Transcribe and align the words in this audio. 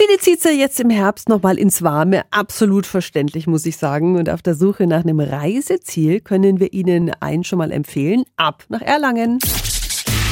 Ja 0.00 0.50
jetzt 0.50 0.80
im 0.80 0.90
Herbst 0.90 1.28
nochmal 1.28 1.58
ins 1.58 1.82
Warme. 1.82 2.22
Absolut 2.30 2.86
verständlich, 2.86 3.46
muss 3.46 3.66
ich 3.66 3.76
sagen. 3.76 4.16
Und 4.16 4.30
auf 4.30 4.40
der 4.40 4.54
Suche 4.54 4.86
nach 4.86 5.04
einem 5.04 5.20
Reiseziel 5.20 6.20
können 6.20 6.58
wir 6.58 6.72
Ihnen 6.72 7.10
einen 7.20 7.44
schon 7.44 7.58
mal 7.58 7.70
empfehlen. 7.70 8.24
Ab 8.36 8.64
nach 8.68 8.80
Erlangen. 8.80 9.38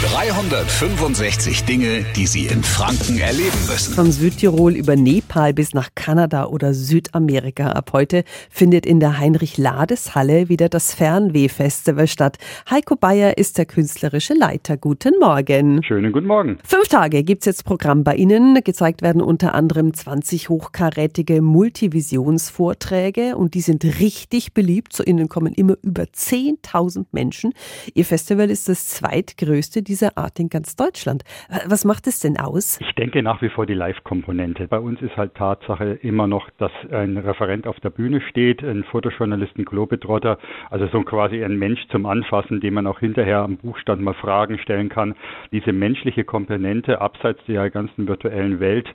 365 0.00 1.64
Dinge, 1.64 2.04
die 2.14 2.28
Sie 2.28 2.46
in 2.46 2.62
Franken 2.62 3.18
erleben 3.18 3.58
müssen. 3.68 3.94
Von 3.94 4.12
Südtirol 4.12 4.76
über 4.76 4.94
Nepal 4.94 5.52
bis 5.52 5.74
nach 5.74 5.88
Kanada 5.96 6.46
oder 6.46 6.72
Südamerika. 6.72 7.72
Ab 7.72 7.90
heute 7.92 8.22
findet 8.48 8.86
in 8.86 9.00
der 9.00 9.18
Heinrich-Lades-Halle 9.18 10.48
wieder 10.48 10.68
das 10.68 10.94
Fernweh-Festival 10.94 12.06
statt. 12.06 12.38
Heiko 12.70 12.94
Bayer 12.94 13.38
ist 13.38 13.58
der 13.58 13.66
künstlerische 13.66 14.34
Leiter. 14.34 14.76
Guten 14.76 15.14
Morgen. 15.18 15.82
Schönen 15.82 16.12
guten 16.12 16.28
Morgen. 16.28 16.58
Fünf 16.62 16.86
Tage 16.86 17.24
gibt's 17.24 17.46
jetzt 17.46 17.64
Programm 17.64 18.04
bei 18.04 18.14
Ihnen. 18.14 18.62
Gezeigt 18.62 19.02
werden 19.02 19.20
unter 19.20 19.52
anderem 19.56 19.92
20 19.92 20.48
hochkarätige 20.48 21.42
Multivisionsvorträge 21.42 23.36
und 23.36 23.54
die 23.54 23.62
sind 23.62 23.84
richtig 23.84 24.54
beliebt. 24.54 24.92
Zu 24.92 25.02
Ihnen 25.02 25.28
kommen 25.28 25.54
immer 25.54 25.74
über 25.82 26.04
10.000 26.04 27.06
Menschen. 27.10 27.52
Ihr 27.94 28.04
Festival 28.04 28.48
ist 28.48 28.68
das 28.68 28.86
zweitgrößte 28.86 29.87
dieser 29.88 30.16
Art 30.16 30.38
in 30.38 30.48
ganz 30.48 30.76
Deutschland. 30.76 31.24
Was 31.66 31.84
macht 31.84 32.06
es 32.06 32.20
denn 32.20 32.38
aus? 32.38 32.78
Ich 32.80 32.94
denke 32.94 33.22
nach 33.22 33.42
wie 33.42 33.48
vor 33.48 33.66
die 33.66 33.74
Live-Komponente. 33.74 34.68
Bei 34.68 34.78
uns 34.78 35.00
ist 35.02 35.16
halt 35.16 35.34
Tatsache 35.34 35.98
immer 36.02 36.26
noch, 36.26 36.48
dass 36.58 36.72
ein 36.92 37.16
Referent 37.16 37.66
auf 37.66 37.80
der 37.80 37.90
Bühne 37.90 38.20
steht, 38.20 38.62
ein 38.62 38.84
Fotojournalist, 38.84 39.56
ein 39.56 39.64
Globetrotter, 39.64 40.38
also 40.70 40.86
so 40.88 41.02
quasi 41.02 41.42
ein 41.42 41.56
Mensch 41.56 41.80
zum 41.88 42.06
Anfassen, 42.06 42.60
dem 42.60 42.74
man 42.74 42.86
auch 42.86 43.00
hinterher 43.00 43.38
am 43.38 43.56
Buchstand 43.56 44.02
mal 44.02 44.14
Fragen 44.14 44.58
stellen 44.58 44.88
kann. 44.88 45.14
Diese 45.52 45.72
menschliche 45.72 46.24
Komponente 46.24 47.00
abseits 47.00 47.40
der 47.46 47.70
ganzen 47.70 48.06
virtuellen 48.06 48.60
Welt, 48.60 48.88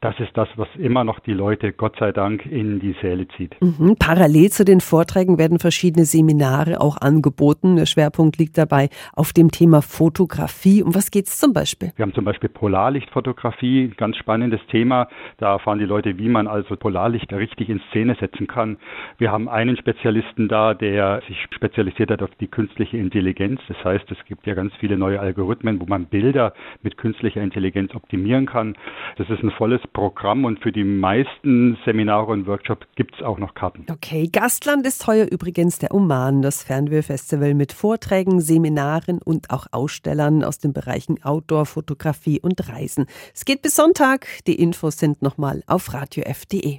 das 0.00 0.18
ist 0.20 0.30
das, 0.34 0.48
was 0.56 0.68
immer 0.76 1.04
noch 1.04 1.18
die 1.20 1.32
Leute, 1.32 1.72
Gott 1.72 1.96
sei 1.98 2.12
Dank, 2.12 2.46
in 2.46 2.78
die 2.78 2.94
Säle 3.00 3.26
zieht. 3.36 3.56
Mhm. 3.60 3.96
Parallel 3.98 4.50
zu 4.50 4.64
den 4.64 4.80
Vorträgen 4.80 5.38
werden 5.38 5.58
verschiedene 5.58 6.04
Seminare 6.04 6.80
auch 6.80 6.96
angeboten. 7.00 7.76
Der 7.76 7.86
Schwerpunkt 7.86 8.38
liegt 8.38 8.56
dabei 8.58 8.90
auf 9.12 9.32
dem 9.32 9.50
Thema 9.50 9.82
Fotografie. 9.82 10.82
Um 10.82 10.94
was 10.94 11.10
geht 11.10 11.26
es 11.26 11.38
zum 11.38 11.52
Beispiel? 11.52 11.92
Wir 11.96 12.04
haben 12.04 12.14
zum 12.14 12.24
Beispiel 12.24 12.48
Polarlichtfotografie, 12.48 13.92
ganz 13.96 14.16
spannendes 14.16 14.60
Thema. 14.70 15.08
Da 15.38 15.52
erfahren 15.52 15.78
die 15.78 15.84
Leute, 15.84 16.16
wie 16.18 16.28
man 16.28 16.46
also 16.46 16.76
Polarlicht 16.76 17.32
richtig 17.32 17.68
in 17.68 17.80
Szene 17.90 18.16
setzen 18.20 18.46
kann. 18.46 18.76
Wir 19.18 19.32
haben 19.32 19.48
einen 19.48 19.76
Spezialisten 19.76 20.48
da, 20.48 20.74
der 20.74 21.22
sich 21.26 21.42
spezialisiert 21.50 22.10
hat 22.10 22.22
auf 22.22 22.30
die 22.40 22.46
künstliche 22.46 22.96
Intelligenz. 22.96 23.60
Das 23.68 23.82
heißt, 23.84 24.10
es 24.12 24.18
gibt 24.26 24.46
ja 24.46 24.54
ganz 24.54 24.72
viele 24.78 24.96
neue 24.96 25.18
Algorithmen, 25.18 25.80
wo 25.80 25.86
man 25.86 26.06
Bilder 26.06 26.52
mit 26.82 26.96
künstlicher 26.96 27.42
Intelligenz 27.42 27.94
optimieren 27.94 28.46
kann. 28.46 28.76
Das 29.16 29.28
ist 29.28 29.42
ein 29.42 29.50
volles 29.50 29.80
Programm 29.92 30.44
und 30.44 30.60
für 30.60 30.72
die 30.72 30.84
meisten 30.84 31.78
Seminare 31.84 32.26
und 32.26 32.46
Workshops 32.46 32.86
gibt 32.96 33.14
es 33.16 33.22
auch 33.22 33.38
noch 33.38 33.54
Karten. 33.54 33.86
Okay, 33.90 34.28
Gastland 34.30 34.86
ist 34.86 35.06
heuer 35.06 35.26
übrigens 35.30 35.78
der 35.78 35.94
Oman, 35.94 36.42
das 36.42 36.62
Fernwehfestival 36.62 37.54
mit 37.54 37.72
Vorträgen, 37.72 38.40
Seminaren 38.40 39.20
und 39.22 39.50
auch 39.50 39.66
Ausstellern 39.72 40.44
aus 40.44 40.58
den 40.58 40.72
Bereichen 40.72 41.22
Outdoor, 41.22 41.66
Fotografie 41.66 42.40
und 42.40 42.68
Reisen. 42.68 43.06
Es 43.34 43.44
geht 43.44 43.62
bis 43.62 43.74
Sonntag. 43.74 44.26
Die 44.46 44.54
Infos 44.54 44.98
sind 44.98 45.22
nochmal 45.22 45.62
auf 45.66 45.92
radiof.de. 45.92 46.78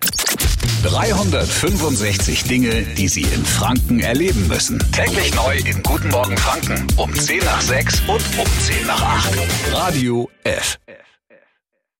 365 0.84 2.44
Dinge, 2.44 2.84
die 2.98 3.08
Sie 3.08 3.22
in 3.22 3.44
Franken 3.44 4.00
erleben 4.00 4.48
müssen. 4.48 4.80
Täglich 4.92 5.34
neu 5.36 5.58
in 5.58 5.84
Guten 5.84 6.10
Morgen 6.10 6.38
Franken 6.38 6.88
um 6.98 7.14
10 7.14 7.40
nach 7.40 7.62
6 7.62 8.02
und 8.02 8.40
um 8.40 8.46
10 8.46 8.88
nach 8.88 9.02
8. 9.02 9.74
Radio 9.74 10.30
F. 10.44 10.80